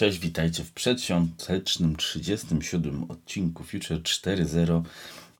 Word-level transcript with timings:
Cześć, 0.00 0.18
witajcie 0.18 0.64
w 0.64 0.72
przedświątecznym 0.72 1.96
37 1.96 3.04
odcinku 3.08 3.64
Future 3.64 3.98
4.0. 3.98 4.82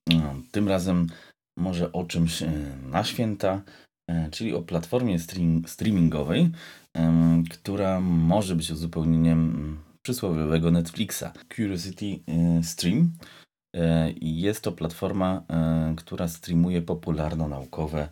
No, 0.07 0.35
tym 0.51 0.69
razem 0.69 1.07
może 1.59 1.93
o 1.93 2.05
czymś 2.05 2.43
e, 2.43 2.53
na 2.91 3.05
święta, 3.05 3.63
e, 4.11 4.31
czyli 4.31 4.55
o 4.55 4.63
platformie 4.63 5.19
stream, 5.19 5.63
streamingowej, 5.67 6.51
która 7.51 8.01
może 8.01 8.57
być 8.57 8.71
uzupełnieniem 8.71 9.79
przysłowiowego 10.03 10.71
Netflixa. 10.71 11.25
Curiosity 11.57 12.07
e, 12.07 12.63
Stream. 12.63 13.13
Jest 14.21 14.65
to 14.65 14.73
platforma, 14.73 15.43
która 15.97 16.29
streamuje 16.29 16.83
popularno-naukowe 16.83 18.09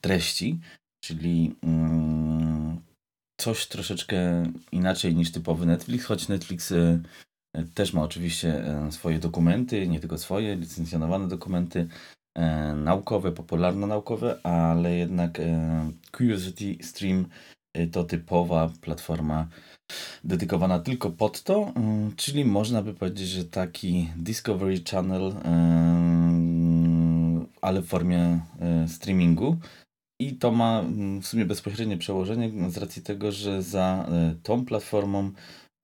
treści, 0.00 0.60
czyli 1.04 1.54
mm, 1.62 2.59
coś 3.40 3.66
troszeczkę 3.66 4.44
inaczej 4.72 5.14
niż 5.16 5.32
typowy 5.32 5.66
Netflix, 5.66 6.04
choć 6.04 6.28
Netflix 6.28 6.72
e, 6.72 7.00
też 7.74 7.92
ma 7.92 8.02
oczywiście 8.02 8.64
e, 8.64 8.92
swoje 8.92 9.18
dokumenty, 9.18 9.88
nie 9.88 10.00
tylko 10.00 10.18
swoje, 10.18 10.56
licencjonowane 10.56 11.28
dokumenty 11.28 11.88
e, 12.34 12.74
naukowe, 12.74 13.32
popularno-naukowe, 13.32 14.42
ale 14.42 14.96
jednak 14.96 15.40
Curiosity 16.16 16.84
Stream 16.84 17.26
to 17.92 18.04
typowa 18.04 18.70
platforma 18.80 19.48
dedykowana 20.24 20.78
tylko 20.78 21.10
pod 21.10 21.42
to, 21.42 21.72
czyli 22.16 22.44
można 22.44 22.82
by 22.82 22.94
powiedzieć, 22.94 23.28
że 23.28 23.44
taki 23.44 24.08
Discovery 24.16 24.80
Channel, 24.90 25.32
ale 27.60 27.82
w 27.82 27.86
formie 27.86 28.40
streamingu. 28.88 29.56
I 30.20 30.36
to 30.36 30.52
ma 30.52 30.80
mm, 30.80 31.20
w 31.22 31.26
sumie 31.26 31.44
bezpośrednie 31.44 31.98
przełożenie 31.98 32.70
z 32.70 32.76
racji 32.76 33.02
tego, 33.02 33.32
że 33.32 33.62
za 33.62 34.06
e, 34.08 34.34
tą 34.42 34.64
platformą 34.64 35.30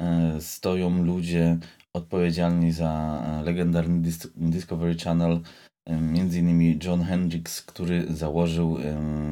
e, 0.01 0.41
stoją 0.41 1.05
ludzie 1.05 1.59
odpowiedzialni 1.93 2.73
za 2.73 3.23
e, 3.27 3.43
legendarny 3.43 4.11
Discovery 4.37 4.97
Channel, 4.98 5.41
między 6.01 6.39
innymi 6.39 6.78
John 6.84 7.03
Hendricks, 7.03 7.62
który 7.62 8.06
założył 8.15 8.78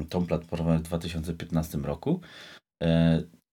tą 0.08 0.26
platformę 0.26 0.78
w 0.78 0.82
2015 0.82 1.78
roku. 1.78 2.20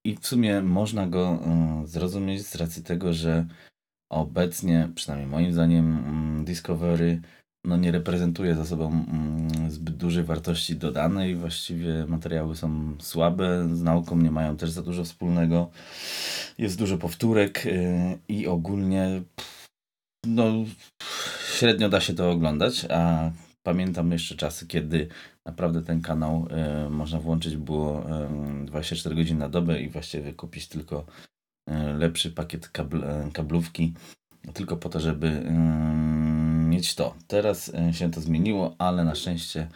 I 0.05 0.15
w 0.15 0.27
sumie 0.27 0.61
można 0.61 1.07
go 1.07 1.39
zrozumieć 1.85 2.47
z 2.47 2.55
racji 2.55 2.83
tego, 2.83 3.13
że 3.13 3.45
obecnie, 4.11 4.89
przynajmniej 4.95 5.29
moim 5.29 5.53
zdaniem, 5.53 5.97
mm, 5.97 6.45
Discovery 6.45 7.21
no, 7.65 7.77
nie 7.77 7.91
reprezentuje 7.91 8.55
za 8.55 8.65
sobą 8.65 8.87
mm, 8.87 9.50
zbyt 9.71 9.95
dużej 9.95 10.23
wartości 10.23 10.75
dodanej. 10.75 11.35
Właściwie 11.35 12.05
materiały 12.07 12.55
są 12.55 12.95
słabe, 12.99 13.69
z 13.75 13.81
nauką 13.81 14.17
nie 14.17 14.31
mają 14.31 14.57
też 14.57 14.69
za 14.71 14.81
dużo 14.81 15.03
wspólnego. 15.03 15.69
Jest 16.57 16.77
dużo 16.77 16.97
powtórek 16.97 17.65
y, 17.65 18.17
i 18.27 18.47
ogólnie 18.47 19.21
no, 20.25 20.51
średnio 21.55 21.89
da 21.89 22.01
się 22.01 22.13
to 22.13 22.31
oglądać, 22.31 22.85
a 22.89 23.31
pamiętam 23.63 24.11
jeszcze 24.11 24.35
czasy, 24.35 24.67
kiedy 24.67 25.07
naprawdę 25.45 25.81
ten 25.81 26.01
kanał 26.01 26.47
y, 26.85 26.89
można 26.89 27.19
włączyć 27.19 27.57
było 27.57 28.05
24 28.65 29.15
godziny 29.15 29.39
na 29.39 29.49
dobę 29.49 29.81
i 29.81 29.89
właściwie 29.89 30.33
kupić 30.33 30.67
tylko 30.67 31.05
y, 31.69 31.73
lepszy 31.97 32.31
pakiet 32.31 32.69
kabl, 32.69 33.03
kablówki 33.33 33.93
tylko 34.53 34.77
po 34.77 34.89
to, 34.89 34.99
żeby 34.99 35.43
mieć 36.71 36.95
to. 36.95 37.15
Teraz 37.27 37.73
e, 37.73 37.93
się 37.93 38.11
to 38.11 38.21
zmieniło, 38.21 38.75
ale 38.77 39.03
na 39.03 39.15
szczęście 39.15 39.67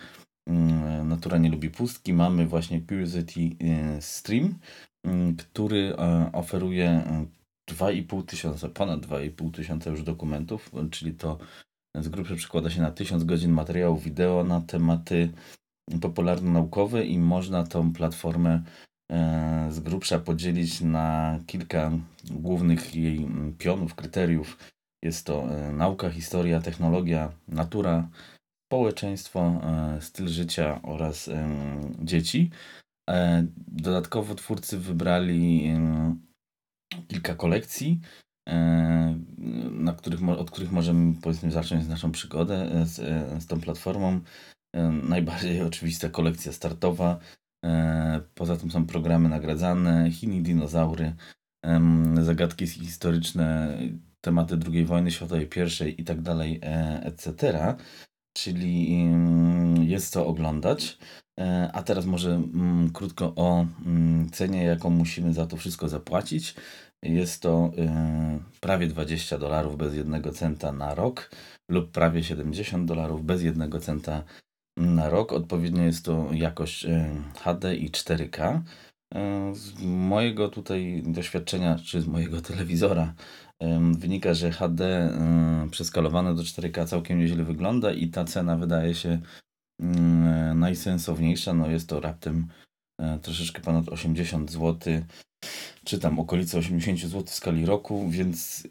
mm, 0.47 1.07
natura 1.07 1.37
nie 1.37 1.49
lubi 1.49 1.69
pustki. 1.69 2.13
Mamy 2.13 2.47
właśnie 2.47 2.81
Curiosity 2.81 3.41
e, 3.41 4.01
Stream, 4.01 4.55
mm, 5.03 5.35
który 5.35 5.95
e, 5.97 6.29
oferuje 6.33 7.03
2,5 7.71 8.25
tysiąca, 8.25 8.69
ponad 8.69 8.99
2,5 8.99 9.51
tysiąca 9.51 9.89
już 9.89 10.03
dokumentów, 10.03 10.71
czyli 10.91 11.13
to 11.13 11.37
z 11.95 12.09
grubsza 12.09 12.35
przekłada 12.35 12.69
się 12.69 12.81
na 12.81 12.91
1000 12.91 13.23
godzin 13.23 13.51
materiału 13.51 13.97
wideo 13.97 14.43
na 14.43 14.61
tematy 14.61 15.29
popularno-naukowe 16.01 17.05
i 17.05 17.17
można 17.17 17.63
tą 17.63 17.93
platformę 17.93 18.63
z 19.69 19.79
grubsza 19.79 20.19
podzielić 20.19 20.81
na 20.81 21.39
kilka 21.47 21.91
głównych 22.31 22.95
jej 22.95 23.17
mm, 23.17 23.53
pionów, 23.57 23.95
kryteriów 23.95 24.57
jest 25.05 25.25
to 25.25 25.43
e, 25.43 25.71
nauka, 25.71 26.09
historia, 26.09 26.61
technologia, 26.61 27.31
natura, 27.47 28.09
społeczeństwo, 28.67 29.39
e, 29.39 30.01
styl 30.01 30.27
życia 30.27 30.79
oraz 30.83 31.29
dzieci. 31.99 32.49
E, 33.09 33.45
dodatkowo 33.67 34.35
twórcy 34.35 34.77
wybrali 34.77 35.73
kilka 37.07 37.35
kolekcji, 37.35 37.99
na 39.71 39.93
których, 39.93 40.29
od 40.29 40.51
których 40.51 40.71
możemy 40.71 41.13
powiedzmy 41.21 41.51
zacząć 41.51 41.87
naszą 41.87 42.11
przygodę 42.11 42.85
z, 42.85 42.95
z 43.43 43.47
tą 43.47 43.61
platformą. 43.61 44.19
Najbardziej 45.03 45.61
oczywista 45.71 46.09
kolekcja 46.09 46.51
startowa. 46.51 47.19
Poza 48.35 48.57
tym 48.57 48.71
są 48.71 48.85
programy 48.85 49.29
nagradzane, 49.29 50.11
Chiny, 50.11 50.41
dinozaury, 50.41 51.13
zagadki 52.21 52.67
historyczne, 52.67 53.77
tematy 54.25 54.57
II 54.73 54.85
wojny 54.85 55.11
światowej, 55.11 55.47
pierwszej 55.47 56.01
i 56.01 56.03
tak 56.03 56.21
dalej, 56.21 56.59
e, 56.63 57.01
etc. 57.03 57.75
Czyli 58.37 58.95
mm, 58.95 59.83
jest 59.83 60.11
co 60.11 60.27
oglądać. 60.27 60.97
E, 61.39 61.69
a 61.73 61.83
teraz 61.83 62.05
może 62.05 62.31
mm, 62.31 62.89
krótko 62.89 63.33
o 63.35 63.65
mm, 63.85 64.29
cenie, 64.29 64.63
jaką 64.63 64.89
musimy 64.89 65.33
za 65.33 65.47
to 65.47 65.57
wszystko 65.57 65.89
zapłacić. 65.89 66.55
Jest 67.03 67.41
to 67.41 67.71
e, 67.77 68.39
prawie 68.59 68.87
20 68.87 69.37
dolarów 69.37 69.77
bez 69.77 69.95
jednego 69.95 70.31
centa 70.31 70.71
na 70.71 70.95
rok 70.95 71.31
lub 71.71 71.91
prawie 71.91 72.23
70 72.23 72.85
dolarów 72.87 73.25
bez 73.25 73.41
jednego 73.41 73.79
centa 73.79 74.23
na 74.77 75.09
rok. 75.09 75.33
Odpowiednio 75.33 75.83
jest 75.83 76.05
to 76.05 76.29
jakość 76.33 76.85
HD 77.43 77.75
i 77.75 77.89
4K. 77.91 78.61
Mojego 80.05 80.49
tutaj 80.49 81.03
doświadczenia, 81.05 81.79
czy 81.85 82.01
z 82.01 82.07
mojego 82.07 82.41
telewizora, 82.41 83.13
wynika, 83.91 84.33
że 84.33 84.51
HD 84.51 85.09
przeskalowane 85.71 86.35
do 86.35 86.43
4K 86.43 86.87
całkiem 86.87 87.19
nieźle 87.19 87.43
wygląda 87.43 87.91
i 87.91 88.07
ta 88.07 88.25
cena 88.25 88.57
wydaje 88.57 88.95
się 88.95 89.19
najsensowniejsza. 90.55 91.53
No 91.53 91.69
jest 91.69 91.89
to 91.89 91.99
raptem 91.99 92.47
e, 92.99 93.19
troszeczkę 93.19 93.61
ponad 93.61 93.89
80 93.89 94.51
zł, 94.51 94.93
czy 95.85 95.99
tam 95.99 96.19
okolice 96.19 96.57
80 96.57 96.99
zł 96.99 97.23
w 97.25 97.29
skali 97.29 97.65
roku, 97.65 98.09
więc 98.09 98.67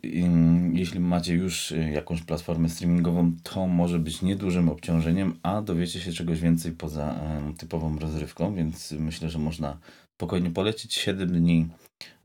jeśli 0.72 1.00
macie 1.00 1.34
już 1.34 1.72
e, 1.72 1.90
jakąś 1.90 2.22
platformę 2.22 2.68
streamingową, 2.68 3.32
to 3.42 3.66
może 3.66 3.98
być 3.98 4.22
niedużym 4.22 4.68
obciążeniem, 4.68 5.38
a 5.42 5.62
dowiecie 5.62 6.00
się 6.00 6.12
czegoś 6.12 6.40
więcej 6.40 6.72
poza 6.72 7.20
typową 7.58 7.98
rozrywką, 7.98 8.54
więc 8.54 8.92
myślę, 8.92 9.30
że 9.30 9.38
można 9.38 9.78
spokojnie 10.18 10.50
polecić. 10.50 10.94
7 10.94 11.28
dni 11.28 11.68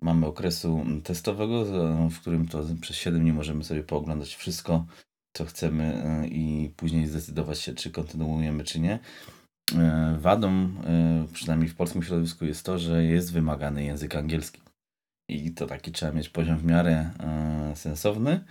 mamy 0.02 0.26
okresu 0.26 0.86
testowego, 1.04 1.66
w 2.10 2.20
którym 2.20 2.48
to 2.48 2.64
przez 2.82 2.98
7 2.98 3.22
dni 3.22 3.34
możemy 3.34 3.64
sobie 3.64 3.84
pooglądać 3.84 4.36
wszystko, 4.36 4.86
co 5.38 5.46
chcemy 5.46 5.84
e, 5.84 6.28
i 6.28 6.70
później 6.76 7.08
zdecydować 7.08 7.60
się, 7.60 7.74
czy 7.74 7.92
kontynuujemy, 7.92 8.64
czy 8.64 8.80
nie. 8.80 9.00
E, 9.76 10.18
wadą, 10.20 10.50
e, 10.50 11.26
przynajmniej 11.34 11.70
w 11.70 11.76
polskim 11.76 12.04
środowisku, 12.04 12.46
jest 12.46 12.66
to, 12.66 12.80
że 12.80 13.04
jest 13.04 13.34
wymagany 13.34 13.84
język 13.84 14.16
angielski. 14.16 14.62
I 15.30 15.52
to 15.52 15.68
taki 15.68 15.92
trzeba 15.92 16.12
mieć 16.12 16.30
poziom 16.30 16.58
w 16.58 16.66
miarę 16.66 17.10
sensowny. 17.76 18.44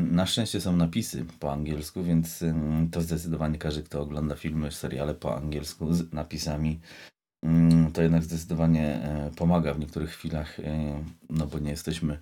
Na 0.00 0.26
szczęście 0.26 0.60
są 0.60 0.76
napisy 0.76 1.24
po 1.40 1.52
angielsku, 1.52 2.02
więc 2.02 2.44
to 2.92 3.00
zdecydowanie 3.00 3.58
każdy, 3.58 3.82
kto 3.82 4.00
ogląda 4.00 4.36
filmy, 4.36 4.72
seriale 4.72 5.14
po 5.14 5.36
angielsku 5.36 5.92
z 5.92 6.12
napisami, 6.12 6.80
Mm, 7.44 7.92
to 7.92 8.02
jednak 8.02 8.22
zdecydowanie 8.22 8.86
e, 8.86 9.30
pomaga 9.36 9.74
w 9.74 9.78
niektórych 9.78 10.10
chwilach, 10.10 10.60
e, 10.60 11.04
no 11.30 11.46
bo 11.46 11.58
nie 11.58 11.70
jesteśmy 11.70 12.18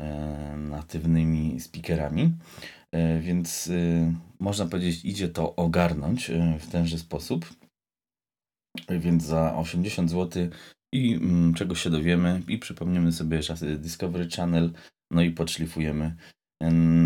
e, 0.00 0.56
natywnymi 0.56 1.60
speakerami, 1.60 2.32
więc 3.20 3.70
można 4.40 4.66
powiedzieć, 4.66 5.04
idzie 5.04 5.28
to 5.28 5.56
ogarnąć 5.56 6.30
w 6.60 6.70
tenże 6.70 6.98
sposób. 6.98 7.46
Więc 8.88 9.24
za 9.24 9.56
80 9.56 10.10
zł 10.10 10.48
i 10.92 11.14
mm, 11.14 11.54
czegoś 11.54 11.82
się 11.82 11.90
dowiemy 11.90 12.42
i 12.48 12.58
przypomniemy 12.58 13.12
sobie 13.12 13.42
czasy 13.42 13.78
Discovery 13.78 14.28
Channel, 14.28 14.72
no 15.10 15.22
i 15.22 15.30
podszlifujemy 15.30 16.16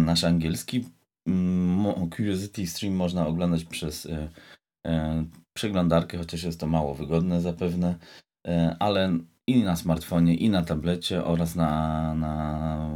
nasz 0.05 0.25
angielski. 0.25 0.85
Mm, 1.29 2.11
Curiosity 2.17 2.67
Stream 2.67 2.95
można 2.95 3.27
oglądać 3.27 3.65
przez 3.65 4.09
przeglądarkę, 5.57 6.19
chociaż 6.19 6.43
jest 6.43 6.61
to 6.61 6.67
mało 6.67 6.95
wygodne 6.95 7.41
zapewne, 7.41 7.95
e, 8.47 8.77
ale 8.81 9.19
i 9.47 9.63
na 9.63 9.77
smartfonie, 9.77 10.35
i 10.35 10.51
na 10.51 10.63
tablecie 10.63 11.25
oraz 11.25 11.55
na, 11.55 12.15
na 12.15 12.91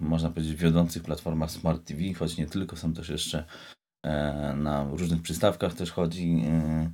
można 0.00 0.30
powiedzieć 0.30 0.56
wiodących 0.56 1.02
platformach 1.02 1.50
Smart 1.50 1.84
TV, 1.84 2.00
choć 2.18 2.36
nie 2.36 2.46
tylko, 2.46 2.76
są 2.76 2.92
też 2.92 3.08
jeszcze 3.08 3.44
e, 4.06 4.54
na 4.56 4.84
różnych 4.84 5.22
przystawkach 5.22 5.74
też 5.74 5.90
chodzi, 5.90 6.44
e, 6.46 6.90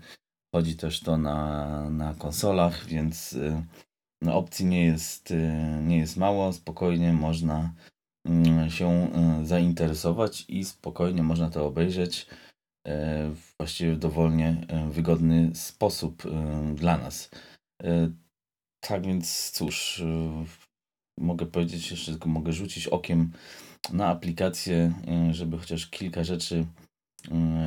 chodzi 0.54 0.76
też 0.76 1.00
to 1.00 1.16
na, 1.16 1.90
na 1.90 2.14
konsolach, 2.14 2.86
więc 2.86 3.36
no, 4.22 4.34
opcji 4.34 4.66
nie 4.66 4.84
jest, 4.84 5.34
nie 5.82 5.98
jest 5.98 6.16
mało, 6.16 6.52
spokojnie 6.52 7.12
można 7.12 7.74
mm, 8.26 8.70
się 8.70 9.10
zainteresować 9.42 10.44
i 10.48 10.64
spokojnie 10.64 11.22
można 11.22 11.50
to 11.50 11.66
obejrzeć 11.66 12.26
właściwie 13.58 13.94
w 13.94 13.98
dowolnie 13.98 14.66
wygodny 14.90 15.50
sposób 15.54 16.22
dla 16.74 16.98
nas. 16.98 17.30
Tak 18.80 19.06
więc 19.06 19.50
cóż, 19.50 20.02
mogę 21.18 21.46
powiedzieć 21.46 21.90
jeszcze, 21.90 22.12
tylko 22.12 22.28
mogę 22.28 22.52
rzucić 22.52 22.86
okiem 22.86 23.32
na 23.92 24.06
aplikację, 24.06 24.92
żeby 25.30 25.58
chociaż 25.58 25.86
kilka 25.86 26.24
rzeczy 26.24 26.66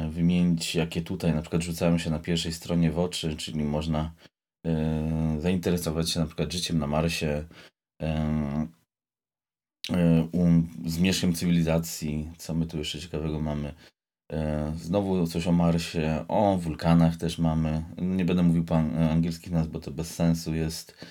wymienić, 0.10 0.76
jakie 0.76 1.02
tutaj 1.02 1.34
na 1.34 1.42
przykład 1.42 1.62
rzucają 1.62 1.98
się 1.98 2.10
na 2.10 2.20
pierwszej 2.20 2.54
stronie 2.54 2.92
w 2.92 3.00
oczy, 3.00 3.36
czyli 3.36 3.64
można 3.64 4.14
zainteresować 5.38 6.10
się 6.10 6.20
na 6.20 6.26
przykład 6.26 6.54
życiem 6.54 6.80
na 6.80 6.88
Marsie, 6.88 7.46
zmierzchem 10.86 11.34
cywilizacji, 11.34 12.32
co 12.38 12.54
my 12.54 12.66
tu 12.66 12.78
jeszcze 12.78 13.00
ciekawego 13.00 13.40
mamy. 13.40 13.74
Znowu 14.76 15.28
coś 15.28 15.48
o 15.48 15.52
Marsie, 15.52 16.26
o 16.28 16.58
wulkanach 16.58 17.18
też 17.18 17.40
mamy. 17.40 17.84
Nie 17.98 18.26
będę 18.26 18.44
mówił 18.44 18.64
po 18.64 18.78
angielskich 19.12 19.52
nazw, 19.52 19.70
bo 19.70 19.80
to 19.80 19.92
bez 19.92 20.16
sensu 20.16 20.54
jest. 20.56 21.06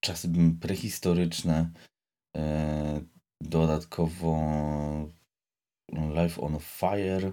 Czasy 0.00 0.28
prehistoryczne. 0.60 1.70
Dodatkowo 3.40 4.38
Life 5.92 6.40
on 6.40 6.58
Fire. 6.60 7.32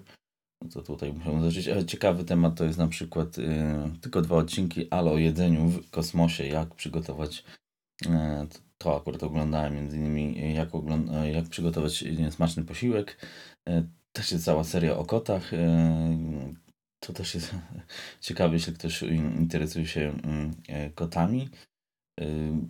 No 0.62 0.70
to 0.70 0.82
tutaj 0.82 1.14
musiałem 1.14 1.52
zacząć. 1.52 1.92
Ciekawy 1.92 2.24
temat 2.24 2.56
to 2.56 2.66
jest 2.66 2.80
na 2.80 2.88
przykład 2.88 3.36
tylko 4.02 4.22
dwa 4.22 4.36
odcinki, 4.36 4.88
ale 4.90 5.12
o 5.12 5.18
jedzeniu 5.18 5.68
w 5.68 5.90
kosmosie, 5.90 6.48
jak 6.48 6.76
przygotować. 6.76 7.44
To 8.78 8.98
akurat 8.98 9.24
oglądałem 9.24 9.76
między 9.76 9.98
innymi, 9.98 10.54
jak, 10.56 10.70
jak 11.34 11.46
przygotować 11.46 12.04
smaczny 12.30 12.64
posiłek. 12.64 13.28
Też 14.12 14.32
jest 14.32 14.46
cała 14.46 14.64
seria 14.64 14.98
o 14.98 15.06
kotach. 15.06 15.52
To 17.00 17.14
też 17.14 17.36
jest 17.36 17.56
ciekawe, 18.22 18.54
jeśli 18.54 18.74
ktoś 18.74 19.04
interesuje 19.40 19.88
się 19.88 20.14
kotami. 20.96 21.50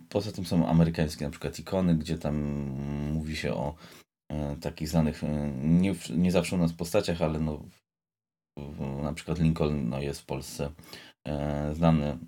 Poza 0.08 0.32
tym 0.32 0.44
są 0.44 0.68
amerykańskie 0.68 1.24
na 1.24 1.30
przykład 1.30 1.58
ikony, 1.58 1.94
gdzie 1.94 2.18
tam 2.18 2.36
mówi 3.12 3.36
się 3.36 3.54
o 3.54 3.74
takich 4.60 4.88
znanych, 4.88 5.22
nie, 5.62 5.94
nie 6.16 6.32
zawsze 6.32 6.56
u 6.56 6.58
nas 6.58 6.72
postaciach, 6.72 7.22
ale 7.22 7.40
no, 7.40 7.62
na 9.02 9.12
przykład 9.12 9.38
Lincoln 9.38 9.88
no, 9.88 10.00
jest 10.00 10.20
w 10.20 10.26
Polsce 10.26 10.70
znany. 11.72 12.18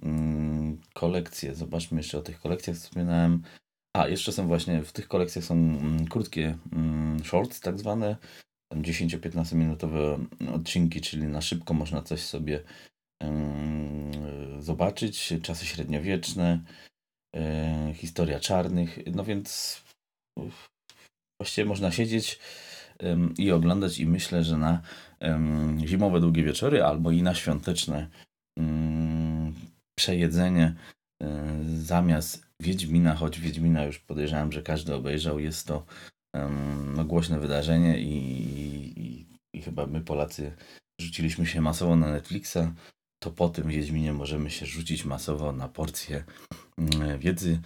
Kolekcje, 0.95 1.55
zobaczmy 1.55 1.99
jeszcze 1.99 2.19
o 2.19 2.23
tych 2.23 2.41
kolekcjach, 2.41 2.77
wspominałem. 2.77 3.43
A, 3.97 4.09
jeszcze 4.09 4.33
są 4.33 4.47
właśnie, 4.47 4.83
w 4.83 4.93
tych 4.93 5.09
kolekcjach 5.09 5.45
są 5.45 5.79
krótkie 6.11 6.59
shorts 7.25 7.61
tak 7.61 7.79
zwane, 7.79 8.17
10-15 8.75 9.55
minutowe 9.55 10.19
odcinki, 10.55 11.01
czyli 11.01 11.23
na 11.23 11.41
szybko 11.41 11.75
można 11.75 12.03
coś 12.03 12.21
sobie 12.21 12.65
zobaczyć. 14.59 15.35
Czasy 15.43 15.67
średniowieczne, 15.67 16.65
e, 17.37 17.93
historia 17.95 18.41
czarnych. 18.41 18.99
No 19.15 19.25
więc 19.25 19.81
właściwie 21.41 21.65
można 21.65 21.93
siedzieć 21.93 22.39
i 23.39 23.53
oglądać 23.53 23.99
i 23.99 24.07
myślę, 24.07 24.45
że 24.45 24.57
na 24.57 24.83
zimowe 25.87 26.21
długie 26.21 26.45
wieczory 26.45 26.85
albo 26.85 27.11
i 27.11 27.23
na 27.23 27.35
świąteczne 27.35 28.09
przejedzenie 29.99 30.75
e, 31.23 31.59
zamiast 31.77 32.47
Wiedźmina, 32.61 33.15
choć 33.15 33.41
Wiedźmina 33.41 33.85
już 33.85 33.99
podejrzewam, 33.99 34.53
że 34.53 34.63
każdy 34.63 34.95
obejrzał, 34.95 35.39
jest 35.39 35.67
to 35.67 35.87
no, 36.97 37.05
głośne 37.05 37.41
wydarzenie 37.41 37.99
i, 37.99 38.17
i, 39.01 39.27
i, 39.59 39.63
chyba 39.63 39.87
my 39.87 40.01
Polacy 40.01 40.53
rzuciliśmy 41.01 41.47
się 41.47 41.61
masowo 41.61 41.97
na 41.97 42.11
Netflixa, 42.11 42.59
to 43.23 43.31
po 43.31 43.49
tym 43.49 43.69
Wiedźminie 43.69 44.13
możemy 44.13 44.51
się 44.51 44.67
rzucić 44.67 45.05
masowo 45.05 45.53
na 45.53 45.69
porcję 45.69 46.25
mm, 46.79 47.19
wiedzy, 47.19 47.61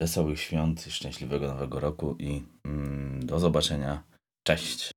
wesołych 0.00 0.40
świąt, 0.40 0.86
szczęśliwego 0.90 1.46
nowego 1.46 1.80
roku 1.80 2.16
i 2.18 2.42
mm, 2.64 3.26
do 3.26 3.38
zobaczenia. 3.38 4.02
Cześć! 4.46 4.90